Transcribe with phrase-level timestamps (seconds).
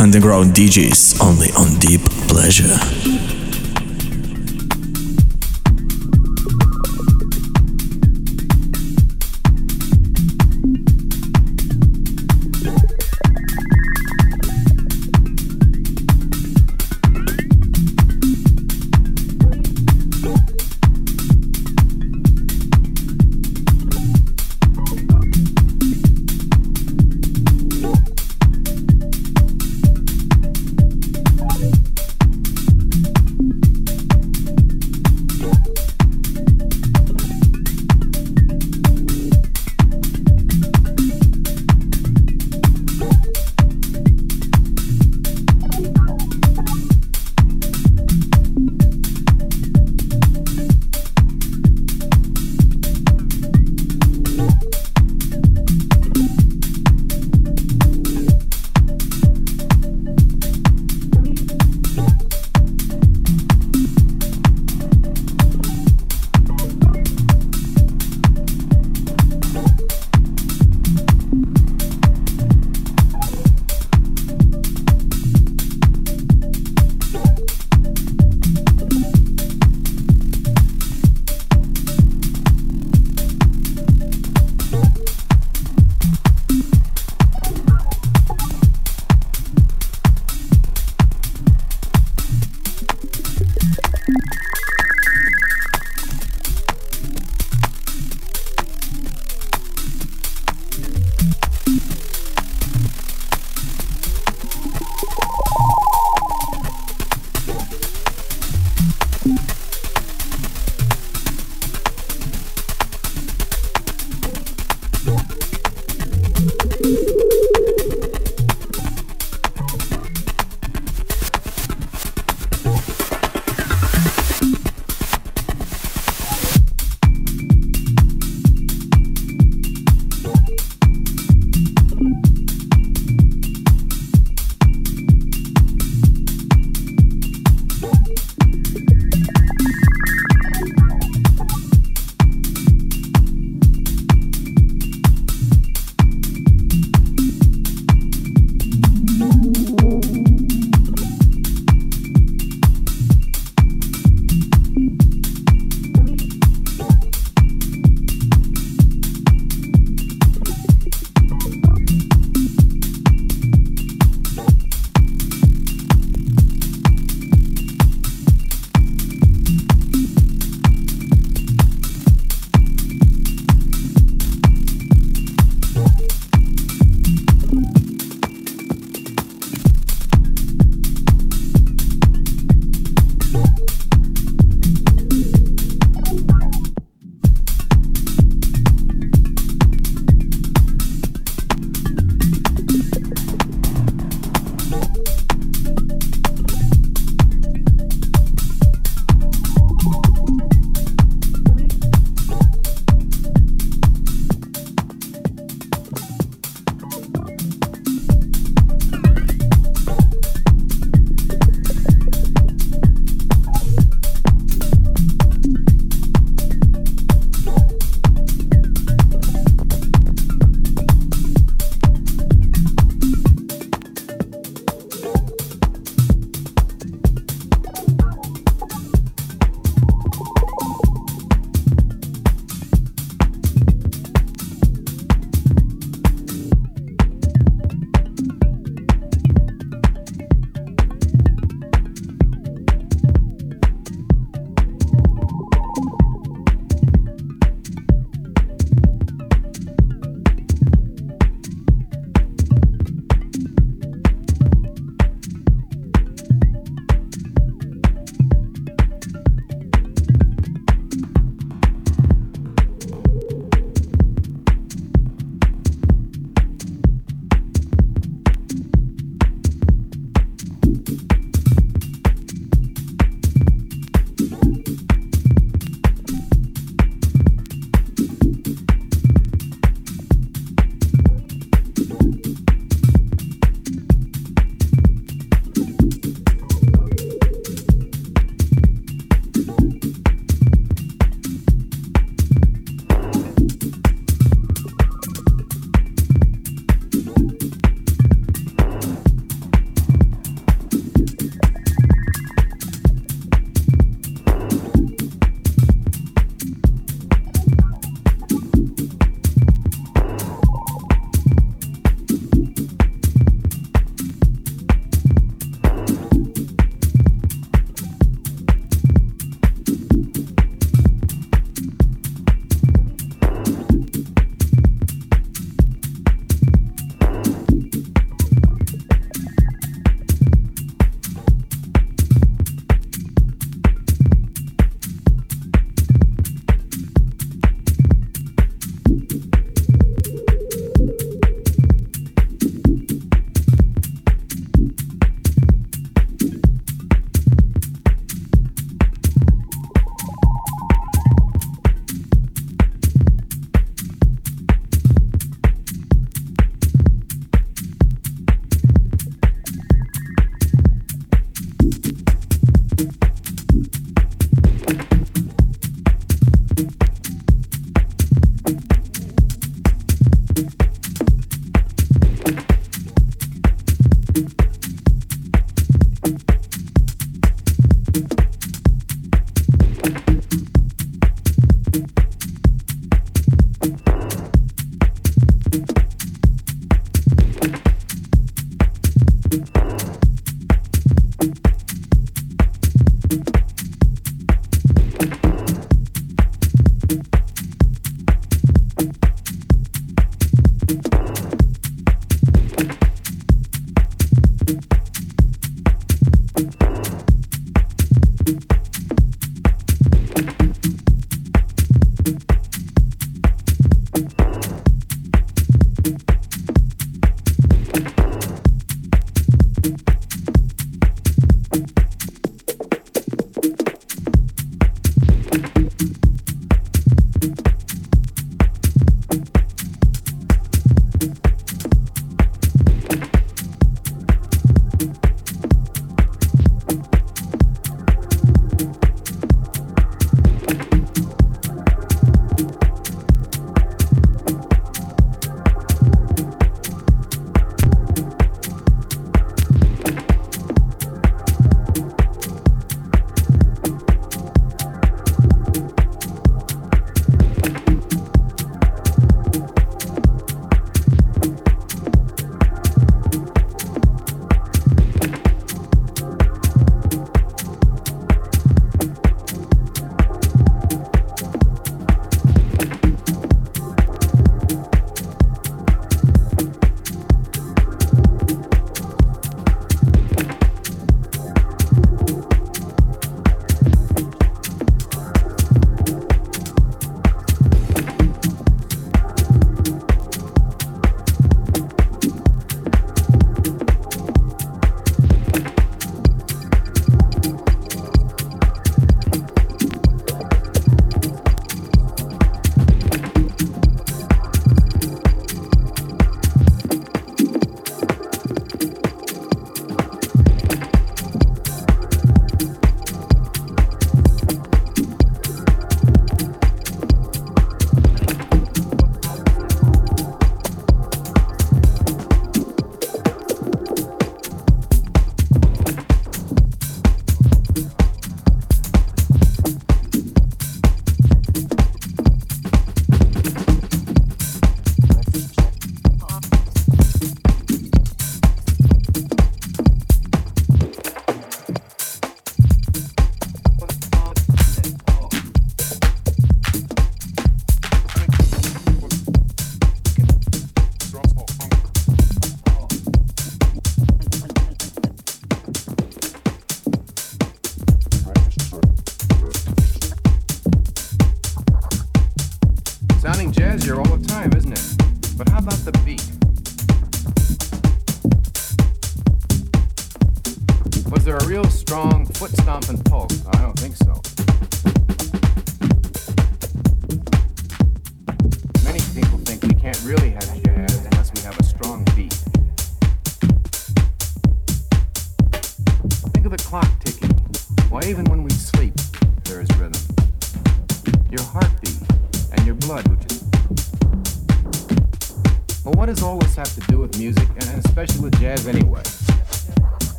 [0.00, 2.99] Underground DJs only on Deep Pleasure.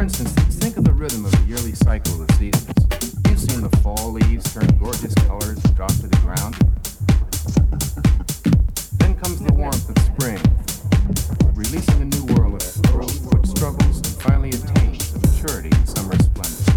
[0.00, 2.72] For instance, think of the rhythm of the yearly cycle of the seasons.
[3.28, 6.54] You've seen the fall leaves turn gorgeous colors and drop to the ground.
[8.96, 10.40] Then comes the warmth of spring,
[11.54, 16.16] releasing a new world of growth which struggles and finally attains the maturity of summer
[16.16, 16.69] splendor.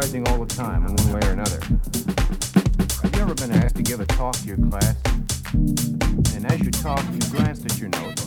[0.00, 1.60] rising all the time in one way or another.
[3.02, 4.96] Have you ever been asked to give a talk to your class?
[6.34, 8.26] And as you talked, you glanced at your notes,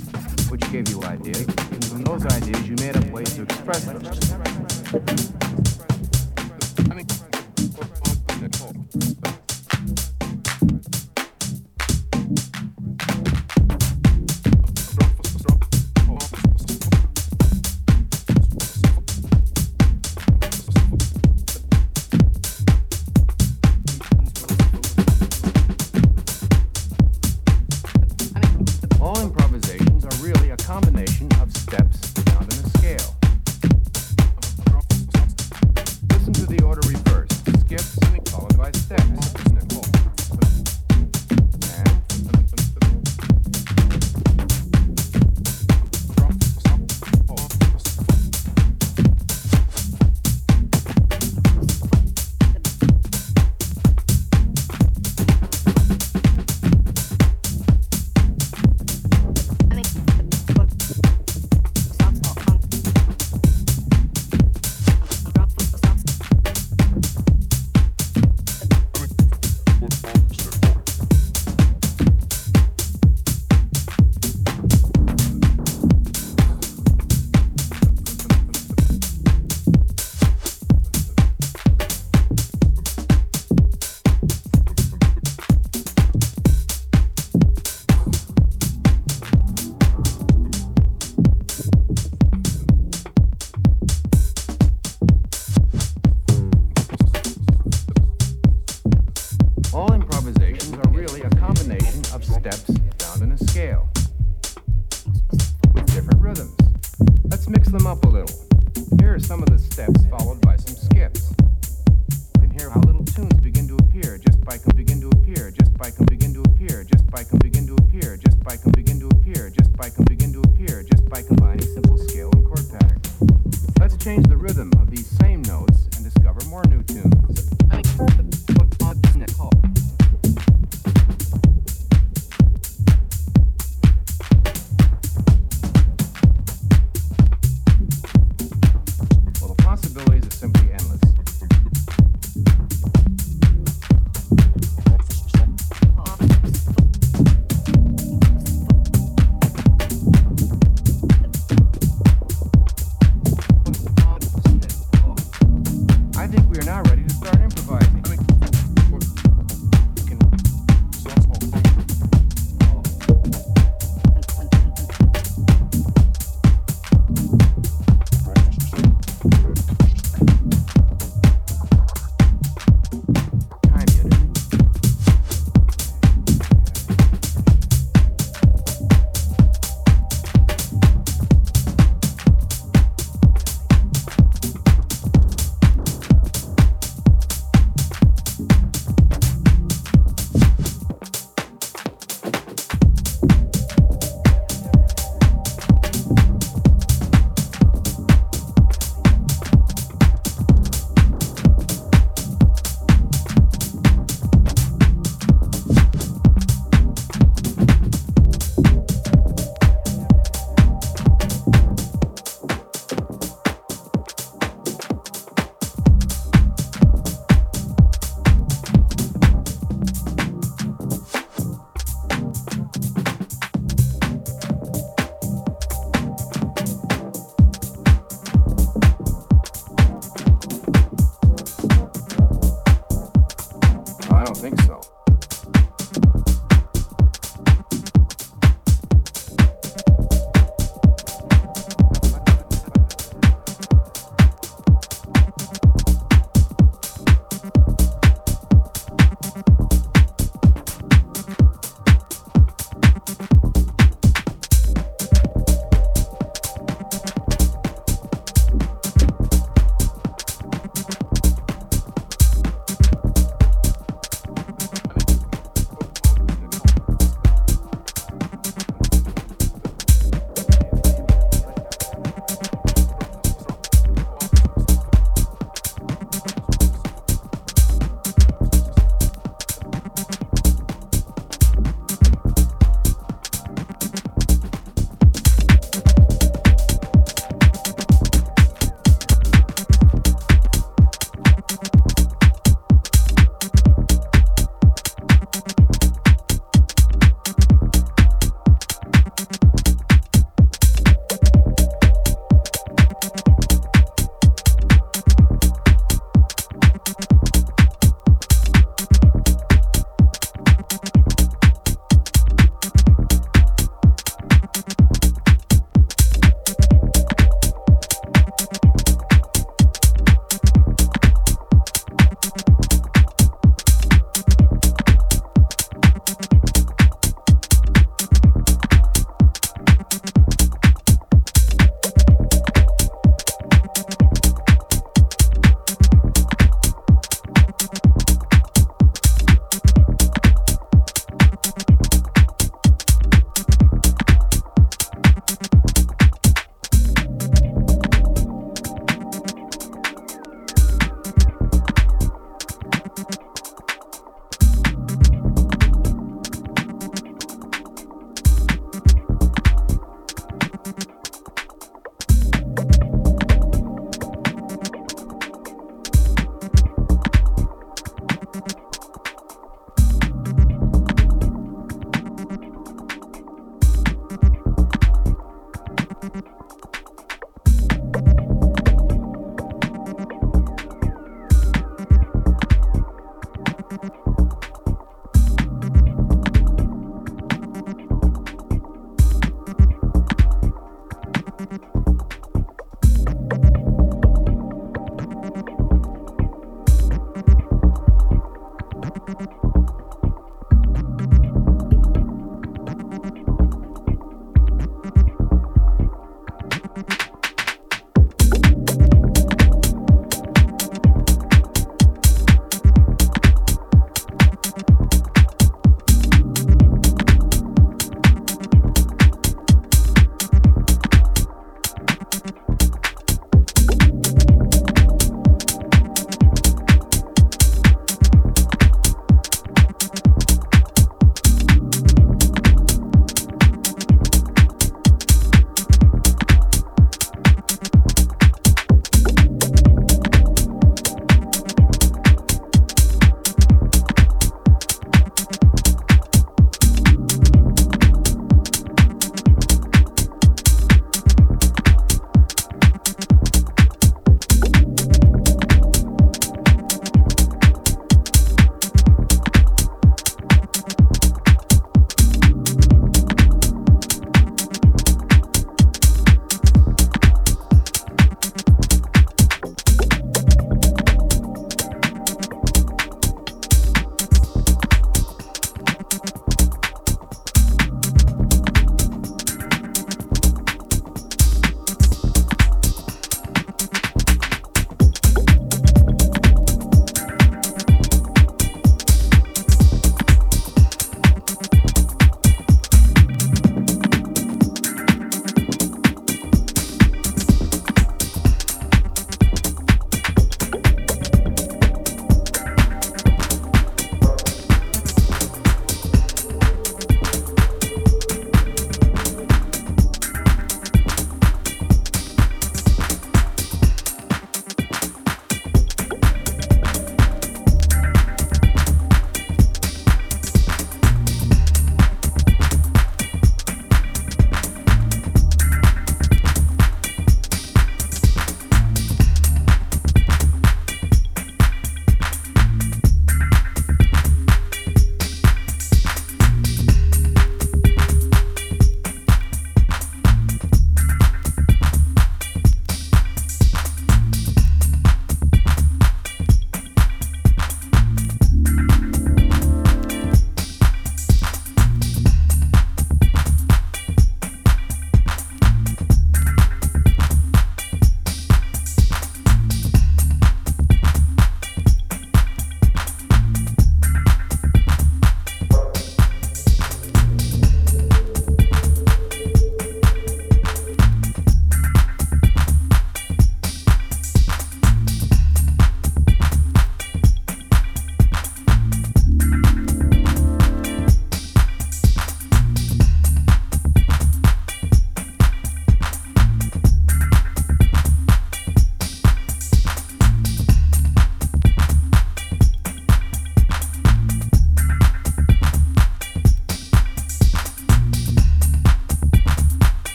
[0.51, 5.42] which gave you ideas, and from those ideas you made up ways to express them.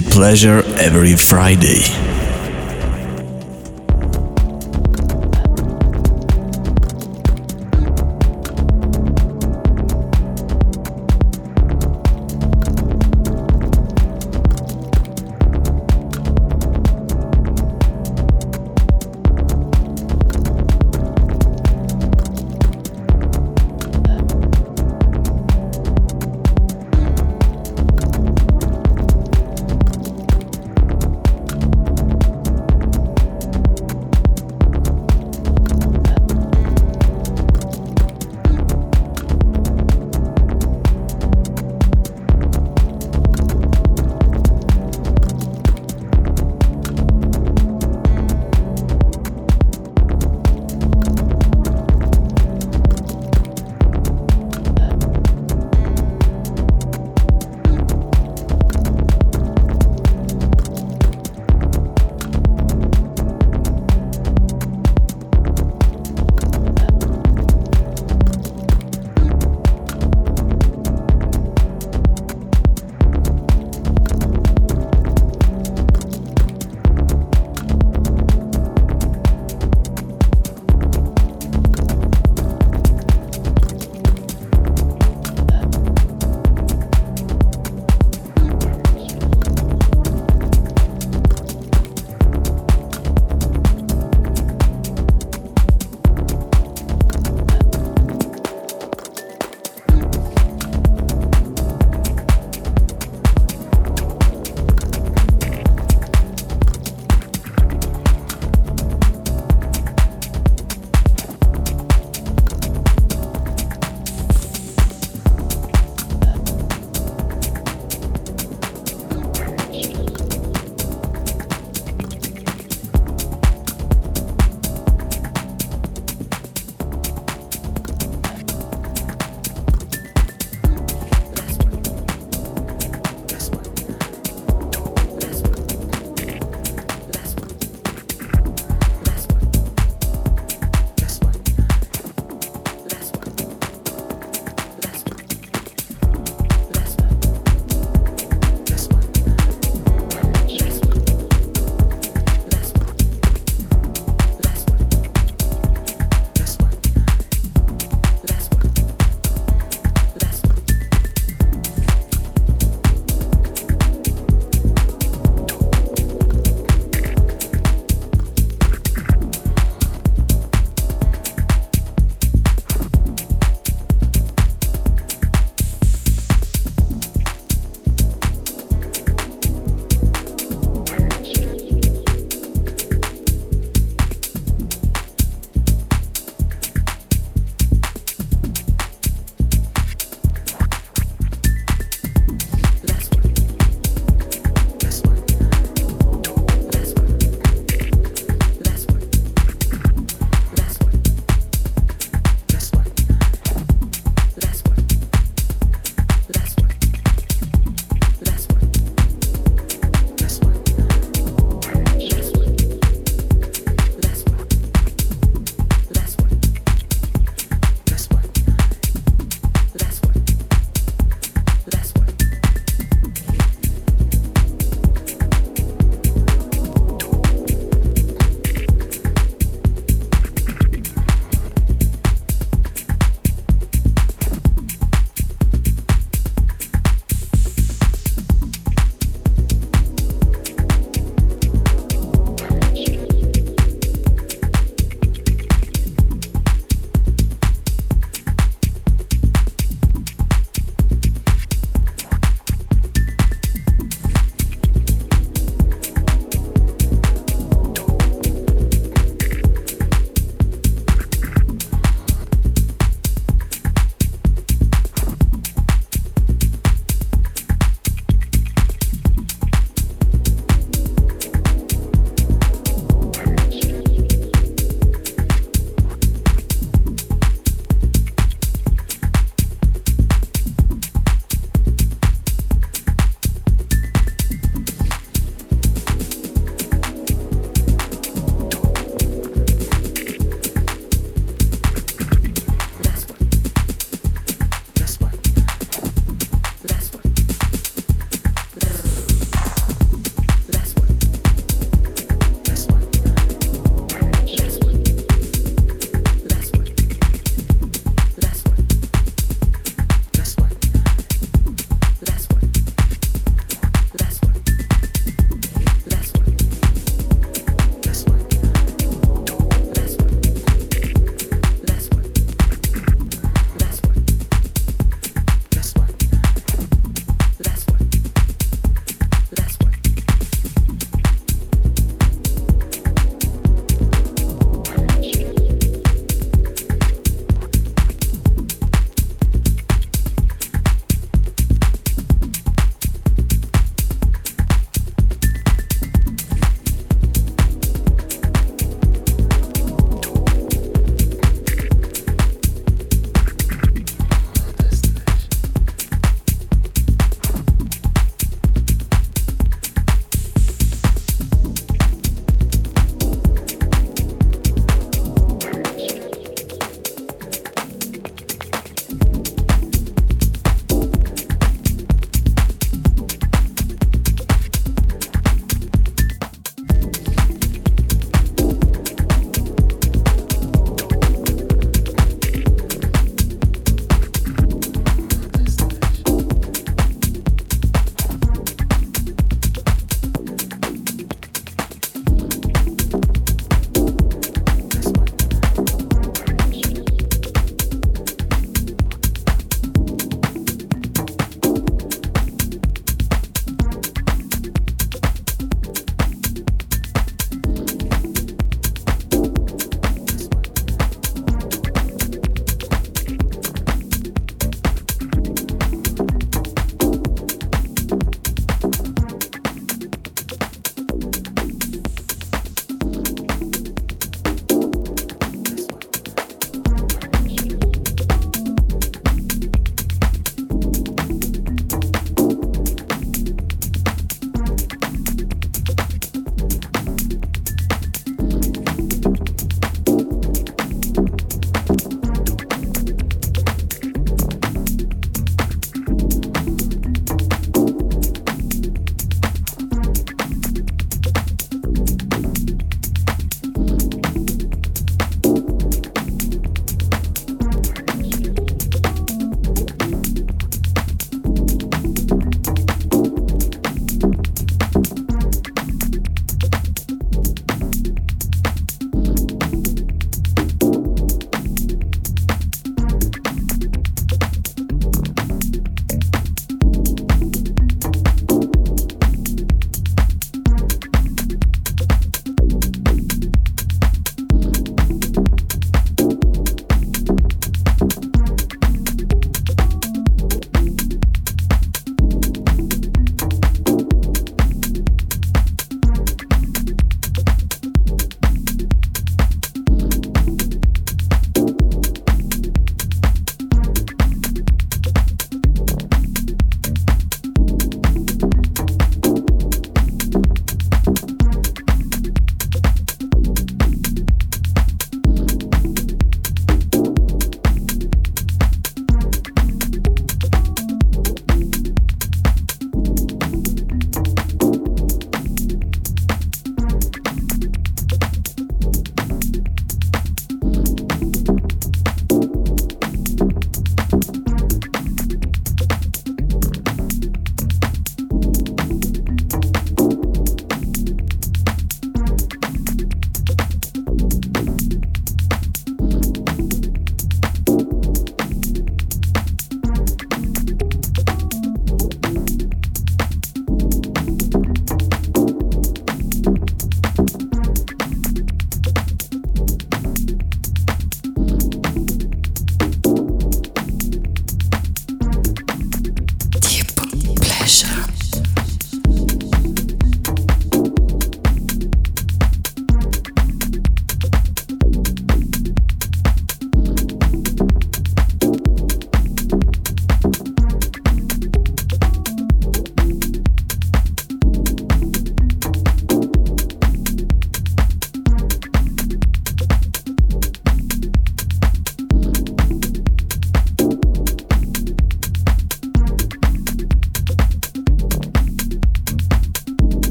[0.00, 2.07] Pleasure every Friday.